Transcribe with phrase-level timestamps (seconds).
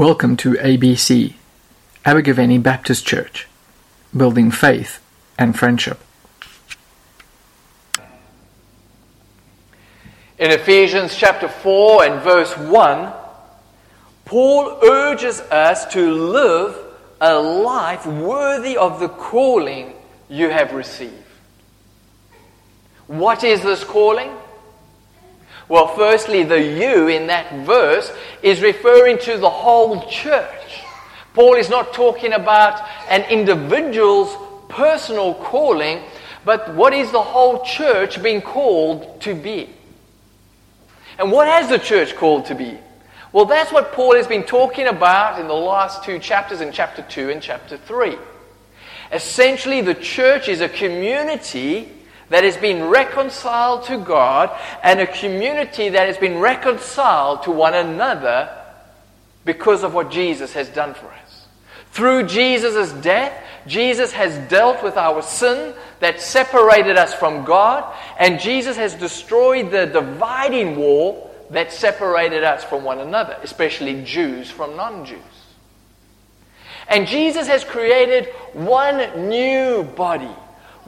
[0.00, 1.34] Welcome to ABC,
[2.06, 3.46] Abergavenny Baptist Church,
[4.16, 4.98] building faith
[5.38, 6.00] and friendship.
[10.38, 13.12] In Ephesians chapter 4 and verse 1,
[14.24, 16.78] Paul urges us to live
[17.20, 19.92] a life worthy of the calling
[20.30, 21.12] you have received.
[23.06, 24.30] What is this calling?
[25.70, 28.12] Well, firstly, the you in that verse
[28.42, 30.82] is referring to the whole church.
[31.32, 34.36] Paul is not talking about an individual's
[34.68, 36.02] personal calling,
[36.44, 39.70] but what is the whole church being called to be?
[41.20, 42.76] And what has the church called to be?
[43.30, 47.02] Well, that's what Paul has been talking about in the last two chapters, in chapter
[47.02, 48.18] 2 and chapter 3.
[49.12, 51.92] Essentially, the church is a community
[52.30, 57.74] that has been reconciled to God and a community that has been reconciled to one
[57.74, 58.56] another
[59.44, 61.46] because of what Jesus has done for us.
[61.90, 63.32] Through Jesus' death,
[63.66, 67.84] Jesus has dealt with our sin that separated us from God,
[68.18, 74.50] and Jesus has destroyed the dividing wall that separated us from one another, especially Jews
[74.50, 75.18] from non Jews.
[76.88, 80.30] And Jesus has created one new body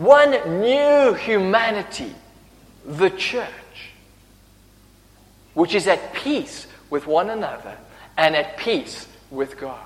[0.03, 2.15] one new humanity,
[2.85, 3.49] the church,
[5.55, 7.77] which is at peace with one another
[8.17, 9.85] and at peace with God.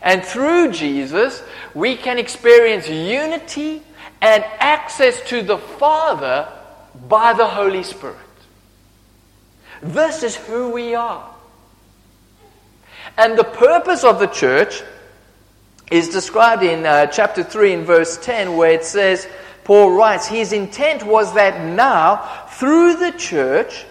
[0.00, 1.42] And through Jesus,
[1.74, 3.82] we can experience unity
[4.20, 6.48] and access to the Father
[7.08, 8.16] by the Holy Spirit.
[9.82, 11.28] This is who we are.
[13.18, 14.82] And the purpose of the church
[15.92, 19.28] is described in uh, chapter 3 in verse 10, where it says,
[19.62, 23.84] Paul writes, His intent was that now, through the church,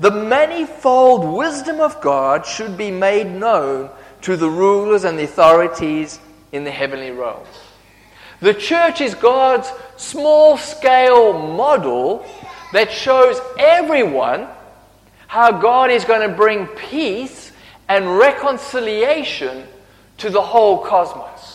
[0.00, 3.88] the manifold wisdom of God should be made known
[4.22, 6.18] to the rulers and the authorities
[6.50, 7.46] in the heavenly realms.
[8.40, 12.26] The church is God's small scale model
[12.72, 14.48] that shows everyone
[15.28, 17.52] how God is going to bring peace
[17.88, 19.68] and reconciliation
[20.18, 21.54] to the whole cosmos.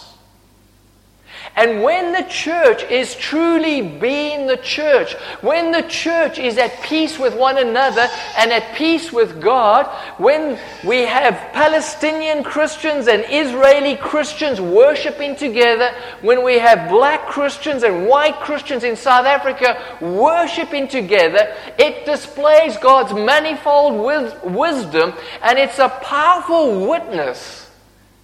[1.55, 7.19] And when the church is truly being the church, when the church is at peace
[7.19, 9.85] with one another and at peace with God,
[10.17, 17.83] when we have Palestinian Christians and Israeli Christians worshiping together, when we have black Christians
[17.83, 23.99] and white Christians in South Africa worshiping together, it displays God's manifold
[24.43, 27.68] wisdom and it's a powerful witness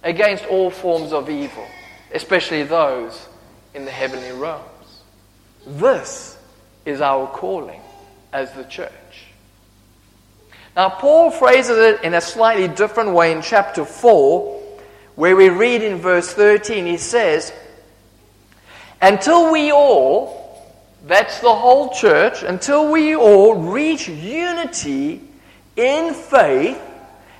[0.06, 1.66] against all forms of evil
[2.12, 3.28] especially those
[3.74, 5.02] in the heavenly realms.
[5.66, 6.38] This
[6.84, 7.80] is our calling
[8.32, 8.92] as the church.
[10.74, 14.62] Now, Paul phrases it in a slightly different way in chapter 4,
[15.14, 17.52] where we read in verse 13, he says,
[19.00, 25.22] Until we all, that's the whole church, until we all reach unity
[25.76, 26.80] in faith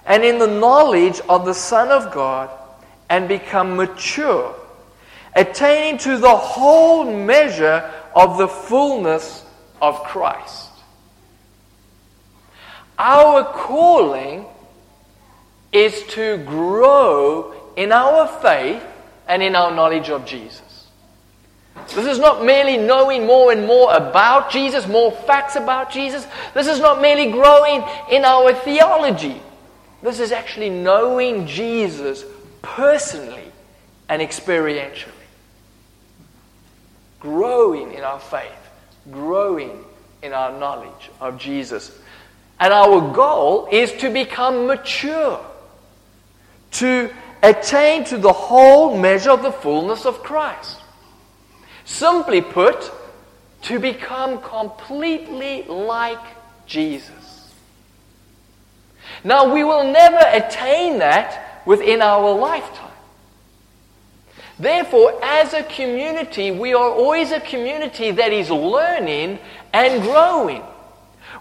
[0.06, 2.50] and in the knowledge of the Son of God
[3.10, 4.54] and become mature,
[5.34, 9.44] attaining to the whole measure of the fullness
[9.82, 10.70] of Christ.
[12.98, 14.46] Our calling
[15.72, 18.82] is to grow in our faith
[19.28, 20.62] and in our knowledge of Jesus.
[21.94, 26.26] This is not merely knowing more and more about Jesus, more facts about Jesus.
[26.54, 29.42] This is not merely growing in our theology.
[30.06, 32.24] This is actually knowing Jesus
[32.62, 33.50] personally
[34.08, 35.10] and experientially.
[37.18, 38.70] Growing in our faith,
[39.10, 39.84] growing
[40.22, 41.90] in our knowledge of Jesus.
[42.60, 45.44] And our goal is to become mature,
[46.78, 47.12] to
[47.42, 50.78] attain to the whole measure of the fullness of Christ.
[51.84, 52.92] Simply put,
[53.62, 56.22] to become completely like
[56.64, 57.15] Jesus.
[59.26, 62.92] Now, we will never attain that within our lifetime.
[64.56, 69.40] Therefore, as a community, we are always a community that is learning
[69.72, 70.62] and growing.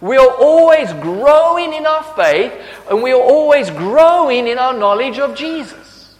[0.02, 2.54] We are always growing in our faith
[2.90, 6.16] and we are always growing in our knowledge of Jesus.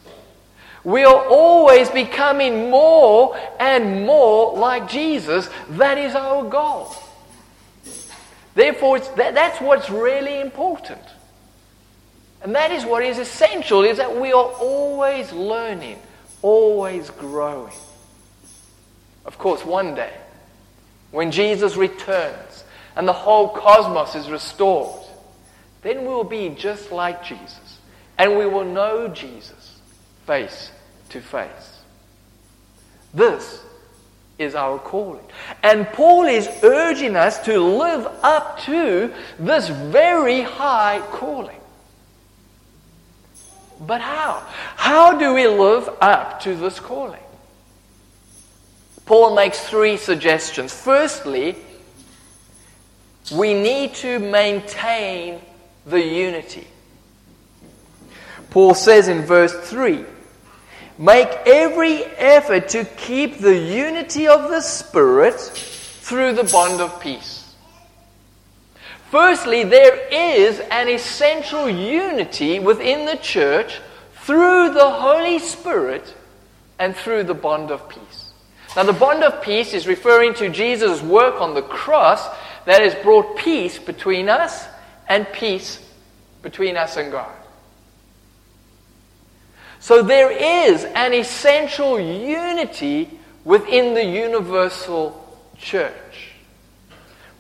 [0.84, 5.50] We are always becoming more and more like Jesus.
[5.72, 6.96] That is our goal.
[8.54, 11.02] Therefore, that, that's what's really important.
[12.46, 15.98] And that is what is essential, is that we are always learning,
[16.44, 17.74] always growing.
[19.26, 20.14] Of course, one day,
[21.10, 22.64] when Jesus returns
[22.96, 25.08] and the whole cosmos is restored,
[25.82, 27.80] then we'll be just like Jesus,
[28.20, 29.80] and we will know Jesus
[30.28, 30.72] face
[31.10, 31.80] to face.
[33.12, 33.60] This
[34.38, 35.26] is our calling.
[35.64, 41.62] And Paul is urging us to live up to this very high calling.
[43.80, 44.44] But how?
[44.76, 47.22] How do we live up to this calling?
[49.06, 50.74] Paul makes three suggestions.
[50.74, 51.56] Firstly,
[53.32, 55.42] we need to maintain
[55.86, 56.68] the unity.
[58.50, 60.06] Paul says in verse 3
[60.98, 67.45] Make every effort to keep the unity of the Spirit through the bond of peace.
[69.16, 73.80] Firstly, there is an essential unity within the church
[74.26, 76.14] through the Holy Spirit
[76.80, 78.34] and through the bond of peace.
[78.76, 82.28] Now, the bond of peace is referring to Jesus' work on the cross
[82.66, 84.68] that has brought peace between us
[85.08, 85.80] and peace
[86.42, 87.32] between us and God.
[89.80, 96.25] So there is an essential unity within the universal church.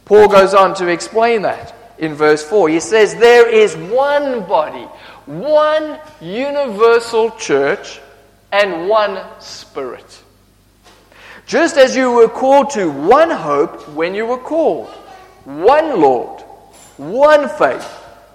[0.05, 2.69] Paul goes on to explain that in verse 4.
[2.69, 4.85] He says, There is one body,
[5.25, 7.99] one universal church,
[8.51, 10.23] and one spirit.
[11.45, 14.89] Just as you were called to one hope when you were called,
[15.43, 16.41] one Lord,
[16.97, 17.85] one faith,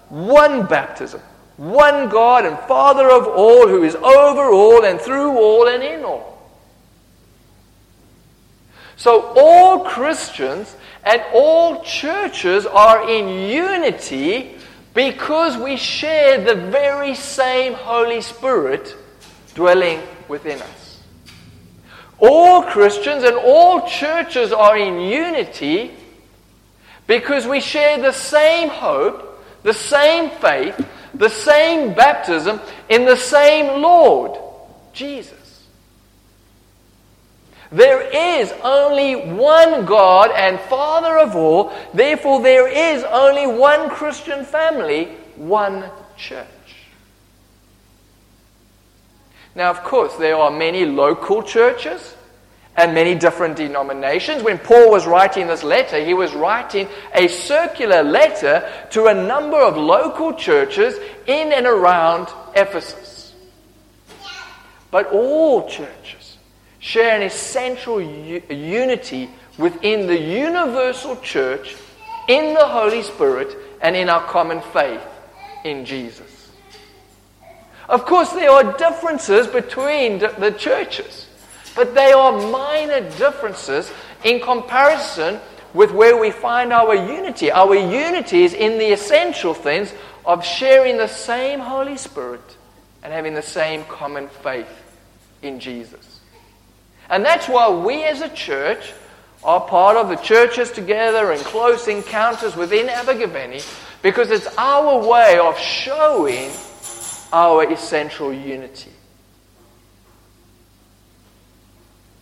[0.09, 1.21] one baptism,
[1.57, 6.05] one God and Father of all, who is over all and through all and in
[6.05, 6.30] all.
[9.01, 14.57] So all Christians and all churches are in unity
[14.93, 18.95] because we share the very same Holy Spirit
[19.55, 21.01] dwelling within us.
[22.19, 25.93] All Christians and all churches are in unity
[27.07, 30.77] because we share the same hope, the same faith,
[31.15, 32.61] the same baptism
[32.91, 34.39] in the same Lord,
[34.93, 35.40] Jesus.
[37.73, 44.45] There is only one God and Father of all, therefore, there is only one Christian
[44.45, 45.07] family,
[45.37, 46.47] one church.
[49.55, 52.17] Now, of course, there are many local churches
[52.77, 54.43] and many different denominations.
[54.43, 59.61] When Paul was writing this letter, he was writing a circular letter to a number
[59.61, 60.97] of local churches
[61.27, 63.35] in and around Ephesus.
[64.91, 66.20] But all churches
[66.81, 71.77] share an essential u- unity within the universal church,
[72.29, 75.03] in the Holy Spirit, and in our common faith
[75.65, 76.51] in Jesus.
[77.89, 81.29] Of course, there are differences between the churches,
[81.75, 83.91] but they are minor differences
[84.25, 85.41] in comparison
[85.75, 87.51] with where we find our unity.
[87.51, 89.93] Our unity is in the essential things
[90.25, 92.43] of sharing the same Holy Spirit
[93.03, 94.69] and having the same common faith
[95.43, 96.10] in Jesus.
[97.11, 98.93] And that's why we as a church
[99.43, 103.63] are part of the churches together and close encounters within Abergavenny
[104.01, 106.51] because it's our way of showing
[107.33, 108.93] our essential unity.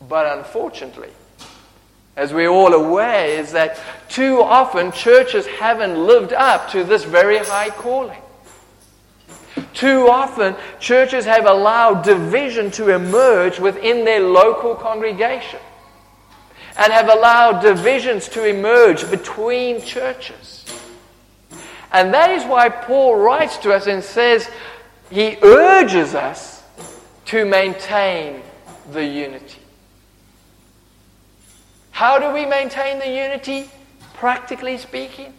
[0.09, 1.11] But unfortunately,
[2.17, 7.39] as we're all aware, is that too often churches haven't lived up to this very
[7.39, 8.21] high calling.
[9.79, 15.61] Too often, churches have allowed division to emerge within their local congregation
[16.77, 20.65] and have allowed divisions to emerge between churches.
[21.93, 24.51] And that is why Paul writes to us and says
[25.11, 26.65] he urges us
[27.27, 28.43] to maintain
[28.91, 29.61] the unity.
[31.93, 33.71] How do we maintain the unity,
[34.15, 35.35] practically speaking?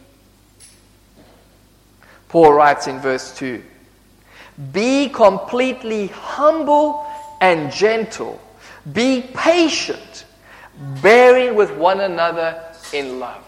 [2.30, 3.64] Paul writes in verse 2
[4.72, 7.06] be completely humble
[7.40, 8.40] and gentle.
[8.92, 10.24] Be patient,
[11.02, 12.62] bearing with one another
[12.92, 13.44] in love.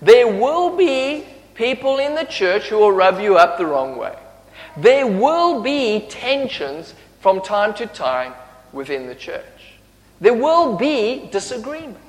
[0.00, 4.16] There will be people in the church who will rub you up the wrong way.
[4.76, 8.32] There will be tensions from time to time
[8.72, 9.44] within the church.
[10.20, 12.07] There will be disagreements.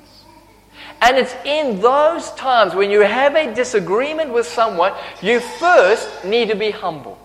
[1.02, 4.92] And it's in those times when you have a disagreement with someone,
[5.22, 7.18] you first need to be humble.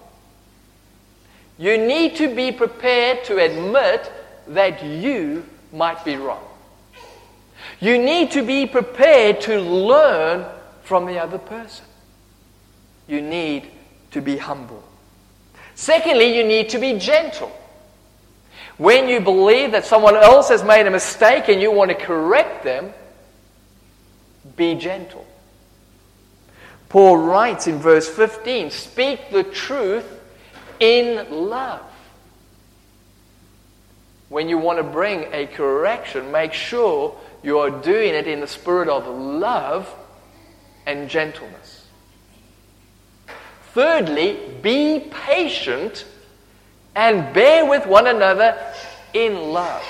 [1.58, 4.12] You need to be prepared to admit
[4.48, 6.44] that you might be wrong.
[7.80, 10.46] You need to be prepared to learn
[10.84, 11.86] from the other person.
[13.08, 13.70] You need
[14.12, 14.84] to be humble.
[15.76, 17.52] Secondly, you need to be gentle.
[18.78, 22.64] When you believe that someone else has made a mistake and you want to correct
[22.64, 22.94] them,
[24.56, 25.26] be gentle.
[26.90, 30.06] Paul writes in verse 15 speak the truth
[30.80, 31.82] in love.
[34.30, 38.48] When you want to bring a correction, make sure you are doing it in the
[38.48, 39.94] spirit of love
[40.86, 41.86] and gentleness.
[43.74, 46.06] Thirdly, be patient
[46.96, 48.58] and bear with one another
[49.14, 49.84] in love.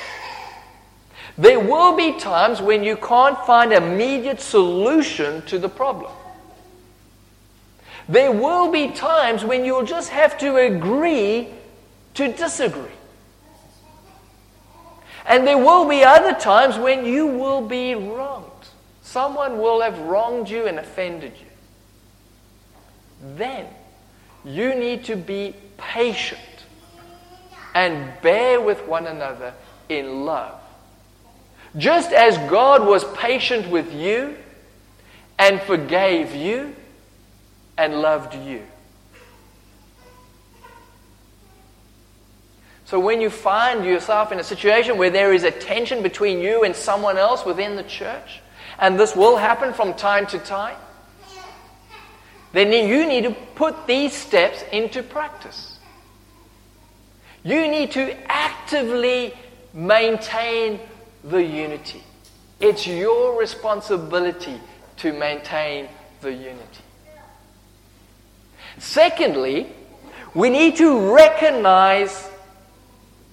[1.38, 6.12] There will be times when you can't find an immediate solution to the problem.
[8.08, 11.50] There will be times when you'll just have to agree
[12.14, 12.92] to disagree.
[15.26, 18.52] And there will be other times when you will be wronged.
[19.02, 21.48] Someone will have wronged you and offended you.
[23.36, 23.68] Then
[24.46, 26.40] you need to be patient
[27.74, 29.54] and bear with one another
[29.90, 30.62] in love.
[31.78, 34.36] Just as God was patient with you
[35.38, 36.76] and forgave you
[37.78, 38.64] and loved you.
[42.86, 46.64] So when you find yourself in a situation where there is a tension between you
[46.64, 48.42] and someone else within the church,
[48.78, 50.78] and this will happen from time to time,
[52.54, 55.78] then you need to put these steps into practice.
[57.44, 59.34] You need to actively
[59.74, 60.80] maintain
[61.26, 62.04] the unity.
[62.60, 64.60] It's your responsibility
[64.98, 65.90] to maintain
[66.22, 66.84] the unity.
[68.78, 69.68] Secondly,
[70.34, 72.30] we need to recognize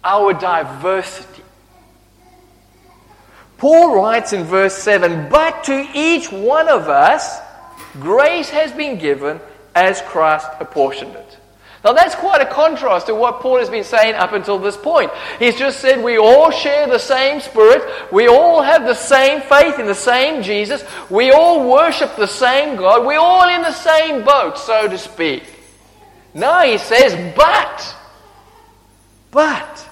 [0.05, 1.43] our diversity.
[3.59, 7.39] Paul writes in verse 7 But to each one of us,
[8.01, 9.41] grace has been given
[9.75, 11.39] as Christ apportioned it.
[11.85, 15.11] Now, that's quite a contrast to what Paul has been saying up until this point.
[15.41, 19.81] He's just said we all share the same Spirit, we all have the same faith
[19.81, 24.25] in the same Jesus, we all worship the same God, we're all in the same
[24.25, 25.43] boat, so to speak.
[26.35, 27.97] Now he says, but,
[29.33, 29.89] but,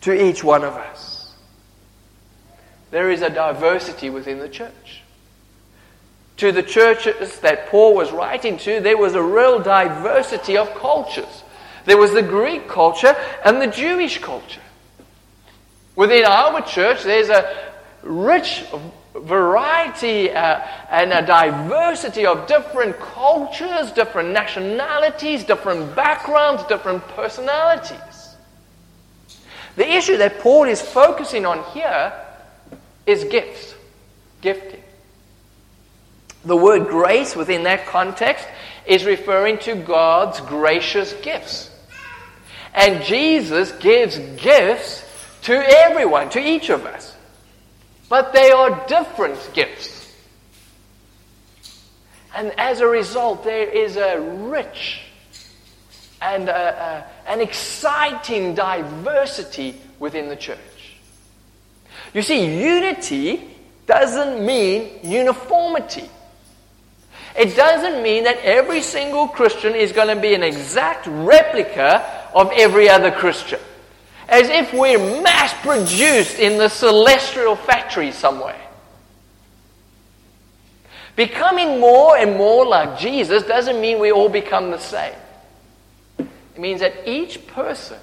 [0.00, 1.34] to each one of us,
[2.90, 5.01] there is a diversity within the church
[6.38, 11.44] to the churches that Paul was writing to, there was a real diversity of cultures.
[11.84, 14.60] There was the Greek culture and the Jewish culture.
[15.94, 17.72] Within our church, there's a
[18.02, 18.64] rich
[19.14, 20.60] variety uh,
[20.90, 28.36] and a diversity of different cultures, different nationalities, different backgrounds, different personalities.
[29.76, 32.12] The issue that Paul is focusing on here
[33.06, 33.74] is gifts,
[34.40, 34.82] gifting.
[36.44, 38.46] The word grace within that context
[38.86, 41.70] is referring to God's gracious gifts.
[42.74, 45.04] And Jesus gives gifts
[45.42, 47.16] to everyone, to each of us.
[48.08, 50.00] But they are different gifts.
[52.34, 55.02] And as a result, there is a rich
[56.20, 60.58] and a, a, an exciting diversity within the church.
[62.14, 63.48] You see, unity
[63.86, 66.08] doesn't mean uniformity.
[67.36, 72.50] It doesn't mean that every single Christian is going to be an exact replica of
[72.52, 73.60] every other Christian.
[74.28, 78.60] As if we're mass produced in the celestial factory somewhere.
[81.16, 85.14] Becoming more and more like Jesus doesn't mean we all become the same.
[86.18, 87.98] It means that each person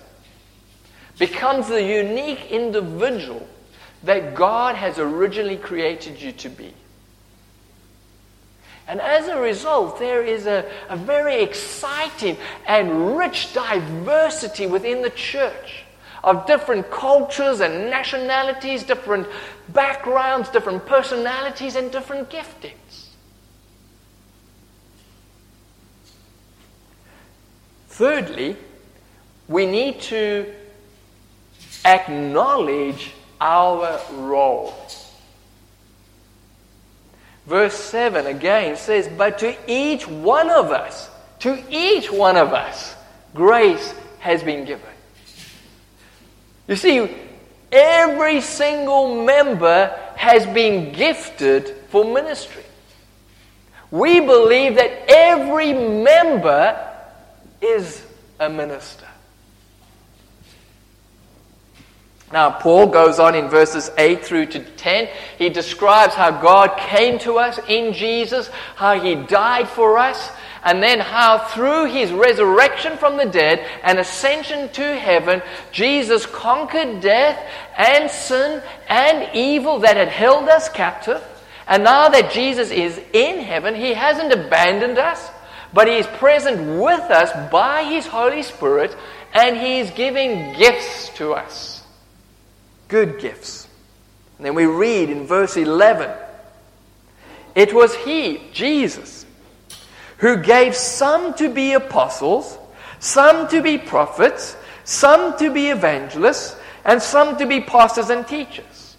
[1.18, 3.48] becomes the unique individual
[4.04, 6.74] that God has originally created you to be.
[8.90, 15.12] And as a result, there is a, a very exciting and rich diversity within the
[15.12, 15.84] church
[16.24, 19.28] of different cultures and nationalities, different
[19.70, 23.10] backgrounds, different personalities, and different giftings.
[27.90, 28.58] Thirdly,
[29.48, 30.52] we need to
[31.86, 34.74] acknowledge our role.
[37.50, 42.96] Verse 7 again says, But to each one of us, to each one of us,
[43.34, 44.86] grace has been given.
[46.68, 47.10] You see,
[47.72, 52.62] every single member has been gifted for ministry.
[53.90, 56.78] We believe that every member
[57.62, 58.06] is
[58.40, 59.08] a minister.
[62.32, 65.10] Now, Paul goes on in verses 8 through to 10.
[65.40, 70.32] He describes how God came to us in Jesus, how he died for us,
[70.64, 77.02] and then how through his resurrection from the dead and ascension to heaven, Jesus conquered
[77.02, 77.44] death
[77.78, 81.24] and sin and evil that had held us captive.
[81.68, 85.32] And now that Jesus is in heaven, he hasn't abandoned us,
[85.74, 88.96] but he is present with us by his Holy Spirit,
[89.34, 91.79] and he is giving gifts to us.
[92.90, 93.68] Good gifts.
[94.38, 96.10] And then we read in verse 11
[97.56, 99.26] it was he, Jesus,
[100.18, 102.58] who gave some to be apostles,
[103.00, 106.56] some to be prophets, some to be evangelists,
[106.86, 108.98] and some to be pastors and teachers.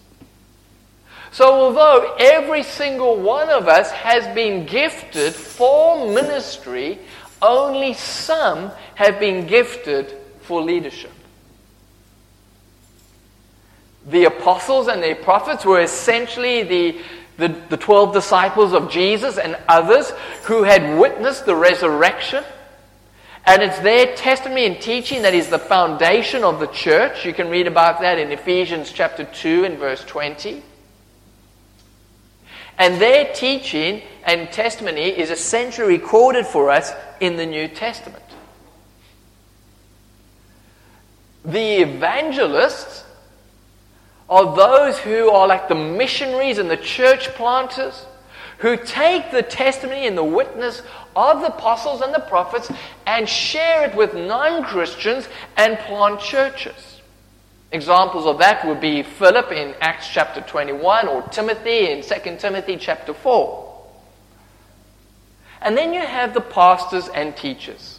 [1.33, 6.99] So, although every single one of us has been gifted for ministry,
[7.41, 11.13] only some have been gifted for leadership.
[14.11, 17.01] The apostles and the prophets were essentially the,
[17.37, 20.11] the, the 12 disciples of Jesus and others
[20.45, 22.45] who had witnessed the resurrection.
[23.47, 27.25] And it's their testimony and teaching that is the foundation of the church.
[27.25, 30.63] You can read about that in Ephesians chapter 2 and verse 20.
[32.79, 38.25] And their teaching and testimony is essentially recorded for us in the New Testament.
[41.45, 43.05] The evangelists
[44.31, 48.07] are those who are like the missionaries and the church planters
[48.59, 50.83] who take the testimony and the witness
[51.17, 52.71] of the apostles and the prophets
[53.07, 57.01] and share it with non Christians and plant churches.
[57.73, 62.77] Examples of that would be Philip in Acts chapter 21 or Timothy in 2 Timothy
[62.77, 63.67] chapter 4.
[65.63, 67.99] And then you have the pastors and teachers.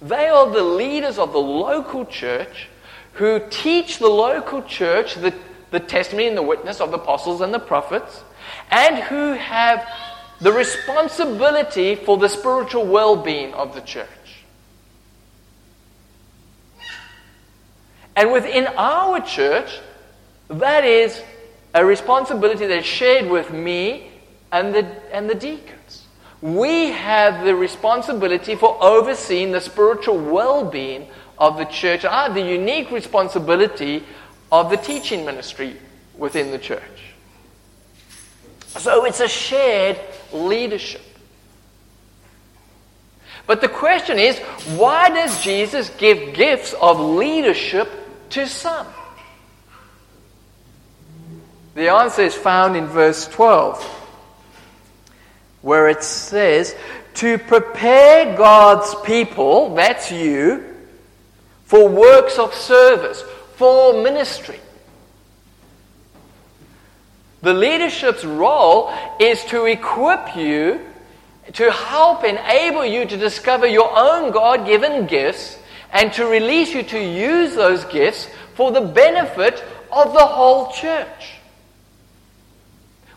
[0.00, 2.68] They are the leaders of the local church
[3.14, 5.32] who teach the local church the,
[5.72, 8.22] the testimony and the witness of the apostles and the prophets
[8.70, 9.88] and who have
[10.40, 14.08] the responsibility for the spiritual well being of the church.
[18.14, 19.80] And within our church,
[20.48, 21.20] that is
[21.74, 24.10] a responsibility that is shared with me
[24.52, 26.04] and the, and the deacons.
[26.42, 31.06] We have the responsibility for overseeing the spiritual well being
[31.38, 32.04] of the church.
[32.04, 34.04] I have the unique responsibility
[34.52, 35.74] of the teaching ministry
[36.16, 36.82] within the church.
[38.66, 39.98] So it's a shared
[40.30, 41.00] leadership.
[43.46, 44.38] But the question is
[44.76, 47.90] why does Jesus give gifts of leadership
[48.30, 48.86] to some?
[51.74, 53.82] The answer is found in verse 12,
[55.62, 56.76] where it says,
[57.14, 60.62] To prepare God's people, that's you,
[61.64, 63.24] for works of service,
[63.62, 64.58] for ministry.
[67.42, 70.80] The leadership's role is to equip you,
[71.52, 75.56] to help enable you to discover your own God given gifts,
[75.92, 81.36] and to release you to use those gifts for the benefit of the whole church.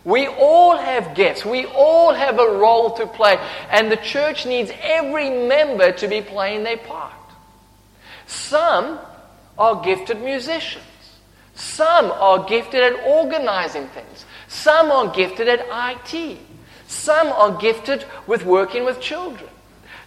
[0.04, 1.44] We all have gifts.
[1.44, 3.40] We all have a role to play.
[3.72, 7.14] And the church needs every member to be playing their part.
[8.28, 9.00] Some
[9.58, 10.84] are gifted musicians.
[11.56, 14.26] Some are gifted at organizing things.
[14.48, 15.66] Some are gifted at
[16.14, 16.40] IT.
[16.88, 19.50] Some are gifted with working with children.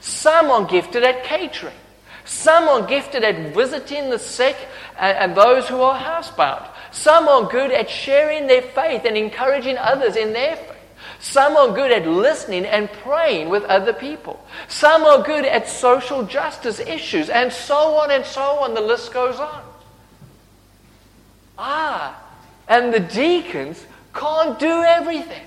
[0.01, 1.75] Some are gifted at catering.
[2.25, 4.57] Some are gifted at visiting the sick
[4.99, 6.69] and, and those who are housebound.
[6.93, 10.78] Some are good at sharing their faith and encouraging others in their faith.
[11.21, 14.45] Some are good at listening and praying with other people.
[14.69, 18.75] Some are good at social justice issues, and so on and so on.
[18.75, 19.63] The list goes on.
[21.59, 22.23] Ah,
[22.69, 25.45] and the deacons can't do everything.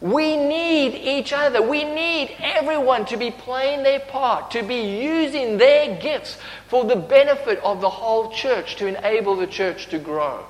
[0.00, 1.62] We need each other.
[1.62, 6.96] We need everyone to be playing their part, to be using their gifts for the
[6.96, 10.44] benefit of the whole church, to enable the church to grow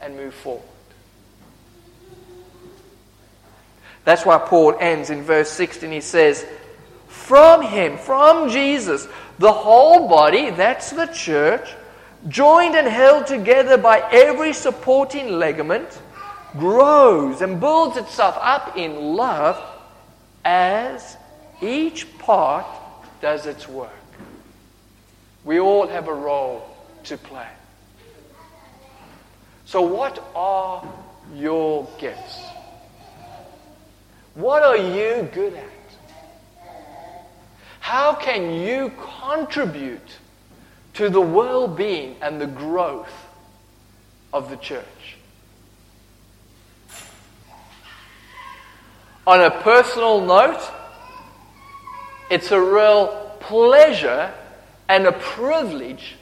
[0.00, 0.62] and move forward.
[4.06, 5.90] That's why Paul ends in verse 16.
[5.90, 6.46] He says,
[7.08, 9.08] From him, from Jesus,
[9.40, 11.68] the whole body, that's the church,
[12.28, 15.88] joined and held together by every supporting ligament,
[16.52, 19.60] grows and builds itself up in love
[20.44, 21.16] as
[21.60, 22.64] each part
[23.20, 23.90] does its work.
[25.44, 26.64] We all have a role
[27.04, 27.48] to play.
[29.64, 30.86] So, what are
[31.34, 32.55] your gifts?
[34.36, 35.64] What are you good at?
[37.80, 40.18] How can you contribute
[40.96, 43.12] to the well being and the growth
[44.32, 45.16] of the church.
[49.26, 50.60] On a personal note,
[52.30, 54.32] it's a real pleasure
[54.88, 56.16] and a privilege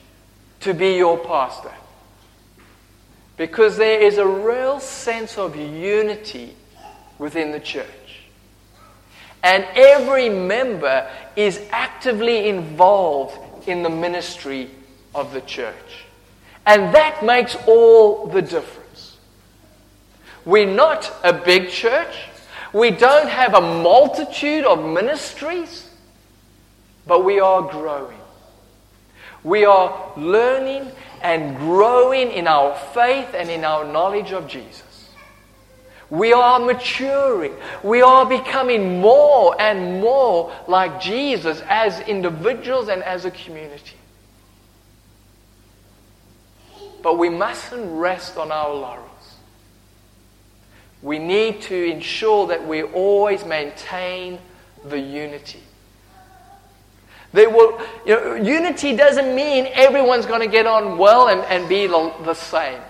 [0.60, 1.72] to be your pastor.
[3.36, 6.54] Because there is a real sense of unity
[7.18, 8.03] within the church.
[9.44, 14.70] And every member is actively involved in the ministry
[15.14, 16.06] of the church.
[16.66, 19.18] And that makes all the difference.
[20.46, 22.16] We're not a big church.
[22.72, 25.90] We don't have a multitude of ministries,
[27.06, 28.18] but we are growing.
[29.42, 34.83] We are learning and growing in our faith and in our knowledge of Jesus.
[36.10, 37.54] We are maturing.
[37.82, 43.96] We are becoming more and more like Jesus as individuals and as a community.
[47.02, 49.10] But we mustn't rest on our laurels.
[51.02, 54.38] We need to ensure that we always maintain
[54.84, 55.60] the unity.
[57.34, 61.68] They will, you know, unity doesn't mean everyone's going to get on well and, and
[61.68, 62.80] be the same.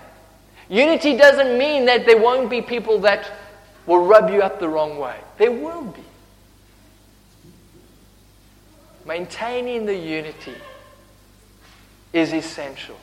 [0.69, 3.31] Unity doesn't mean that there won't be people that
[3.85, 5.17] will rub you up the wrong way.
[5.37, 6.01] There will be.
[9.05, 10.55] Maintaining the unity
[12.13, 12.97] is essential.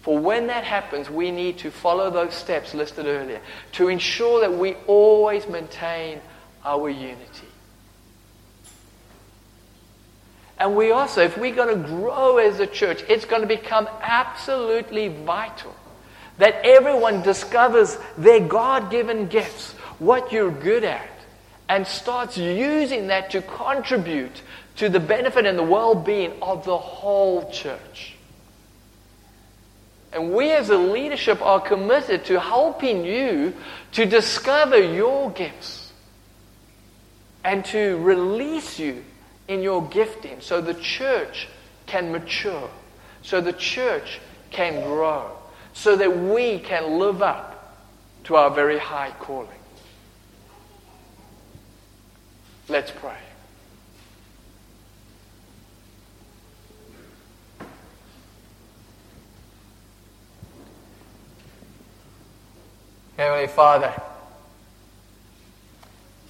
[0.00, 3.40] For when that happens, we need to follow those steps listed earlier
[3.72, 6.22] to ensure that we always maintain
[6.64, 7.48] our unity.
[10.56, 13.88] And we also, if we're going to grow as a church, it's going to become
[14.00, 15.74] absolutely vital
[16.40, 21.10] that everyone discovers their God given gifts, what you're good at,
[21.68, 24.42] and starts using that to contribute
[24.76, 28.16] to the benefit and the well being of the whole church.
[30.12, 33.54] And we as a leadership are committed to helping you
[33.92, 35.92] to discover your gifts
[37.44, 39.04] and to release you
[39.46, 41.48] in your gifting so the church
[41.84, 42.70] can mature,
[43.22, 45.36] so the church can grow,
[45.80, 47.74] so that we can live up
[48.22, 49.48] to our very high calling.
[52.68, 53.16] Let's pray.
[63.16, 63.94] Heavenly Father,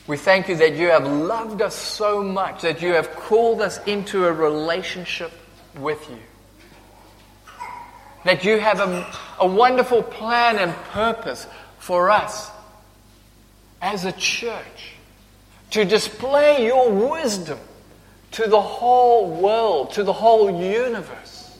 [0.06, 3.84] we thank you that you have loved us so much, that you have called us
[3.86, 5.32] into a relationship
[5.76, 6.29] with you.
[8.24, 9.06] That you have a,
[9.38, 11.46] a wonderful plan and purpose
[11.78, 12.50] for us
[13.80, 14.92] as a church
[15.70, 17.58] to display your wisdom
[18.32, 21.58] to the whole world, to the whole universe.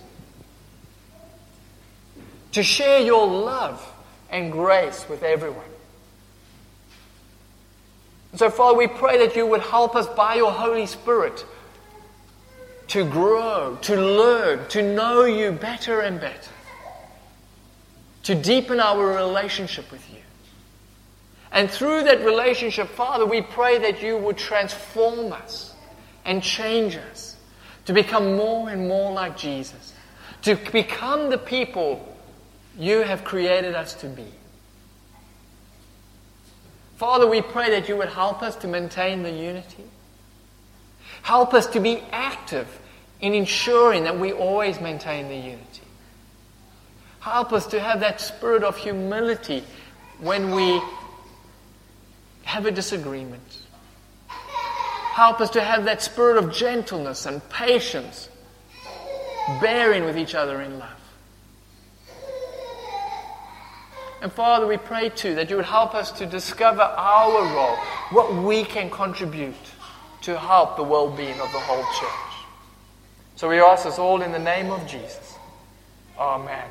[2.53, 3.85] To share your love
[4.31, 5.65] and grace with everyone.
[8.35, 11.45] so, Father, we pray that you would help us by your Holy Spirit
[12.91, 16.51] to grow, to learn, to know you better and better,
[18.25, 20.19] to deepen our relationship with you.
[21.53, 25.73] And through that relationship, Father, we pray that you would transform us
[26.25, 27.37] and change us
[27.87, 29.95] to become more and more like Jesus,
[30.43, 32.17] to become the people
[32.77, 34.27] you have created us to be.
[36.97, 39.85] Father, we pray that you would help us to maintain the unity.
[41.23, 42.80] Help us to be active
[43.21, 45.83] in ensuring that we always maintain the unity.
[47.21, 49.63] Help us to have that spirit of humility
[50.21, 50.81] when we
[52.45, 53.59] have a disagreement.
[54.29, 58.29] Help us to have that spirit of gentleness and patience,
[59.61, 60.89] bearing with each other in love.
[64.23, 67.77] And Father, we pray too that you would help us to discover our role,
[68.11, 69.55] what we can contribute
[70.23, 72.30] to help the well being of the whole church.
[73.41, 75.39] So we ask this all in the name of Jesus.
[76.19, 76.69] Amen.